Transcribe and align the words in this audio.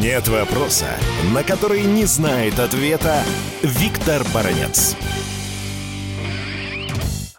Нет 0.00 0.26
вопроса, 0.28 0.86
на 1.34 1.42
который 1.42 1.82
не 1.82 2.04
знает 2.04 2.58
ответа 2.58 3.20
Виктор 3.62 4.22
Баранец. 4.32 4.96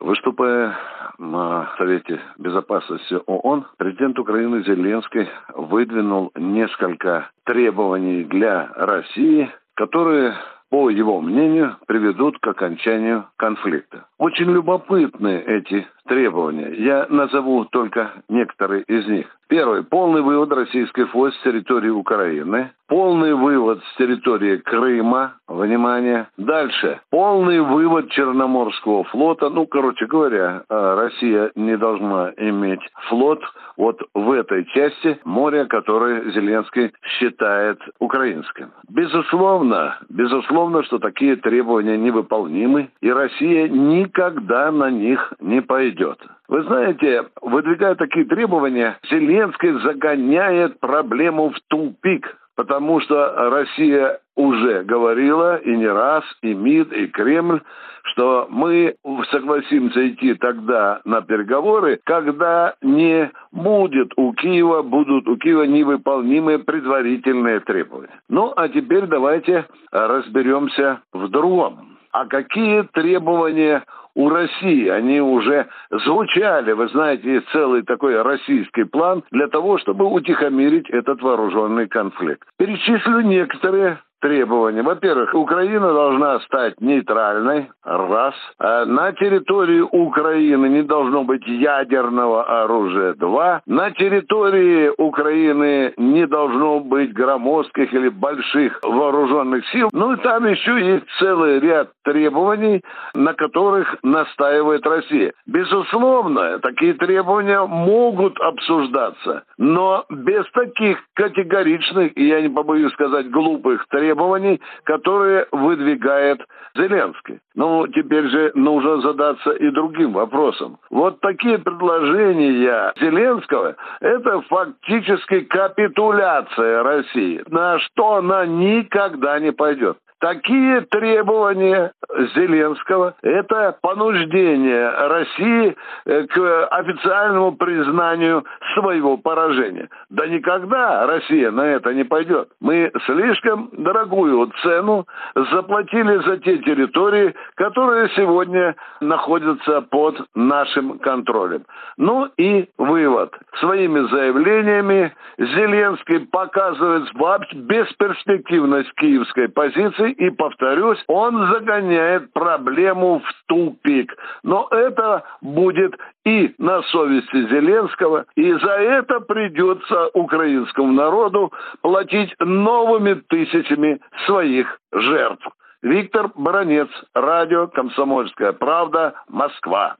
Выступая 0.00 0.74
на 1.18 1.70
Совете 1.76 2.20
Безопасности 2.38 3.18
ООН, 3.26 3.66
президент 3.76 4.18
Украины 4.18 4.62
Зеленский 4.64 5.28
выдвинул 5.54 6.30
несколько 6.36 7.30
требований 7.44 8.24
для 8.24 8.72
России, 8.74 9.50
которые 9.74 10.34
по 10.70 10.90
его 10.90 11.20
мнению, 11.20 11.76
приведут 11.86 12.38
к 12.40 12.46
окончанию 12.46 13.26
конфликта. 13.36 14.06
Очень 14.18 14.50
любопытны 14.52 15.42
эти 15.46 15.86
требования. 16.06 16.74
Я 16.74 17.06
назову 17.08 17.64
только 17.64 18.22
некоторые 18.28 18.82
из 18.82 19.06
них. 19.06 19.37
Первый. 19.48 19.82
Полный 19.82 20.20
вывод 20.20 20.52
российских 20.52 21.14
войск 21.14 21.38
с 21.38 21.42
территории 21.42 21.88
Украины. 21.88 22.70
Полный 22.86 23.34
вывод 23.34 23.82
с 23.82 23.96
территории 23.96 24.58
Крыма. 24.58 25.34
Внимание. 25.48 26.28
Дальше. 26.36 27.00
Полный 27.10 27.60
вывод 27.60 28.10
Черноморского 28.10 29.04
флота. 29.04 29.48
Ну, 29.48 29.66
короче 29.66 30.06
говоря, 30.06 30.64
э, 30.68 30.94
Россия 30.96 31.50
не 31.54 31.78
должна 31.78 32.32
иметь 32.36 32.80
флот 33.08 33.42
вот 33.78 33.98
в 34.12 34.32
этой 34.32 34.66
части 34.66 35.18
моря, 35.24 35.64
который 35.64 36.30
Зеленский 36.32 36.92
считает 37.18 37.78
украинским. 38.00 38.70
Безусловно, 38.90 39.98
безусловно, 40.10 40.82
что 40.82 40.98
такие 40.98 41.36
требования 41.36 41.96
невыполнимы, 41.96 42.90
и 43.00 43.10
Россия 43.10 43.68
никогда 43.68 44.70
на 44.70 44.90
них 44.90 45.32
не 45.40 45.62
пойдет. 45.62 46.18
Вы 46.48 46.62
знаете, 46.62 47.26
выдвигая 47.42 47.94
такие 47.94 48.24
требования, 48.24 48.98
Зеленский 49.10 49.72
загоняет 49.82 50.80
проблему 50.80 51.50
в 51.50 51.56
тупик, 51.68 52.36
потому 52.56 53.00
что 53.00 53.50
Россия 53.50 54.20
уже 54.34 54.82
говорила 54.82 55.56
и 55.58 55.76
не 55.76 55.86
раз, 55.86 56.24
и 56.40 56.54
МИД, 56.54 56.92
и 56.92 57.06
Кремль, 57.08 57.60
что 58.04 58.46
мы 58.48 58.94
согласимся 59.30 60.08
идти 60.08 60.32
тогда 60.34 61.02
на 61.04 61.20
переговоры, 61.20 62.00
когда 62.04 62.74
не 62.80 63.30
будет 63.52 64.12
у 64.16 64.32
Киева, 64.32 64.80
будут 64.80 65.28
у 65.28 65.36
Киева 65.36 65.64
невыполнимые 65.64 66.60
предварительные 66.60 67.60
требования. 67.60 68.20
Ну, 68.30 68.54
а 68.56 68.68
теперь 68.70 69.04
давайте 69.06 69.66
разберемся 69.92 71.02
в 71.12 71.28
другом. 71.28 71.98
А 72.10 72.24
какие 72.24 72.84
требования 72.94 73.84
у 74.18 74.28
России. 74.28 74.88
Они 74.88 75.20
уже 75.20 75.66
звучали, 75.90 76.72
вы 76.72 76.88
знаете, 76.88 77.40
целый 77.52 77.82
такой 77.82 78.20
российский 78.20 78.82
план 78.82 79.22
для 79.30 79.46
того, 79.46 79.78
чтобы 79.78 80.06
утихомирить 80.06 80.90
этот 80.90 81.22
вооруженный 81.22 81.86
конфликт. 81.86 82.42
Перечислю 82.58 83.20
некоторые 83.20 83.98
требования. 84.20 84.82
Во-первых, 84.82 85.34
Украина 85.34 85.92
должна 85.92 86.40
стать 86.40 86.80
нейтральной, 86.80 87.70
раз. 87.84 88.34
А 88.58 88.84
на 88.84 89.12
территории 89.12 89.80
Украины 89.80 90.66
не 90.66 90.82
должно 90.82 91.24
быть 91.24 91.46
ядерного 91.46 92.62
оружия, 92.62 93.14
два. 93.14 93.60
На 93.66 93.90
территории 93.90 94.90
Украины 94.96 95.94
не 95.96 96.26
должно 96.26 96.80
быть 96.80 97.12
громоздких 97.12 97.92
или 97.92 98.08
больших 98.08 98.80
вооруженных 98.82 99.66
сил. 99.68 99.88
Ну 99.92 100.12
и 100.12 100.16
там 100.16 100.46
еще 100.46 100.78
есть 100.80 101.06
целый 101.18 101.60
ряд 101.60 101.90
требований, 102.08 102.82
на 103.14 103.34
которых 103.34 103.96
настаивает 104.02 104.86
Россия. 104.86 105.34
Безусловно, 105.46 106.58
такие 106.60 106.94
требования 106.94 107.66
могут 107.66 108.40
обсуждаться, 108.40 109.44
но 109.58 110.06
без 110.08 110.50
таких 110.52 110.98
категоричных, 111.14 112.16
и 112.16 112.26
я 112.26 112.40
не 112.40 112.48
побоюсь 112.48 112.92
сказать, 112.94 113.30
глупых 113.30 113.86
требований, 113.88 114.58
которые 114.84 115.46
выдвигает 115.52 116.40
Зеленский. 116.74 117.40
Ну, 117.54 117.86
теперь 117.88 118.28
же 118.28 118.52
нужно 118.54 119.00
задаться 119.00 119.50
и 119.50 119.70
другим 119.70 120.12
вопросом. 120.12 120.78
Вот 120.90 121.20
такие 121.20 121.58
предложения 121.58 122.92
Зеленского– 123.00 123.76
это 124.00 124.40
фактически 124.42 125.40
капитуляция 125.40 126.82
России, 126.82 127.42
на 127.48 127.78
что 127.80 128.14
она 128.14 128.46
никогда 128.46 129.38
не 129.40 129.52
пойдет. 129.52 129.98
Такие 130.20 130.80
требования 130.82 131.92
Зеленского– 132.34 133.14
это 133.22 133.78
понуждение 133.80 134.90
России 134.90 135.76
э, 136.06 136.26
к 136.26 136.66
официальному 136.66 137.52
признанию 137.52 138.44
своего 138.74 139.16
поражения. 139.16 139.88
Да 140.10 140.26
никогда 140.26 141.06
Россия 141.06 141.50
на 141.50 141.62
это 141.62 141.94
не 141.94 142.04
пойдет. 142.04 142.48
Мы 142.60 142.90
слишком 143.06 143.70
дорогую 143.72 144.50
цену 144.62 145.06
заплатили 145.34 146.18
за 146.24 146.38
те 146.38 146.58
территории, 146.58 147.34
которые 147.54 148.08
сегодня 148.16 148.76
находятся 149.00 149.82
под 149.82 150.20
нашим 150.34 150.98
контролем. 150.98 151.64
Ну 151.96 152.28
и 152.36 152.68
вывод. 152.78 153.32
Своими 153.60 154.00
заявлениями 154.10 155.12
Зеленский 155.38 156.20
показывает 156.26 157.08
бесперспективность 157.54 158.92
киевской 158.94 159.48
позиции 159.48 160.12
и, 160.12 160.30
повторюсь, 160.30 161.02
он 161.06 161.50
загоняет 161.52 162.32
проблему 162.32 163.20
в 163.20 163.46
тупик. 163.46 164.14
Но 164.42 164.68
это 164.70 165.24
будет 165.40 165.94
и 166.28 166.54
на 166.58 166.82
совести 166.82 167.48
Зеленского, 167.48 168.26
и 168.36 168.52
за 168.52 168.72
это 168.72 169.20
придется 169.20 170.08
украинскому 170.12 170.92
народу 170.92 171.52
платить 171.80 172.34
новыми 172.38 173.14
тысячами 173.14 174.00
своих 174.26 174.78
жертв. 174.92 175.46
Виктор 175.80 176.30
Баранец, 176.34 176.88
радио 177.14 177.68
«Комсомольская 177.68 178.52
правда», 178.52 179.14
Москва. 179.28 179.96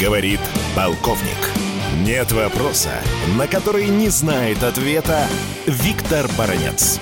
Говорит 0.00 0.40
полковник. 0.76 1.42
Нет 2.06 2.30
вопроса, 2.30 2.92
на 3.36 3.48
который 3.48 3.88
не 3.88 4.08
знает 4.08 4.62
ответа 4.62 5.26
Виктор 5.66 6.26
Баранец. 6.38 7.00